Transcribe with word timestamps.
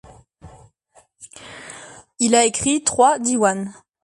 Il 2.17 2.33
a 2.33 2.45
écrit 2.45 2.83
trois 2.83 3.19
diwans. 3.19 3.67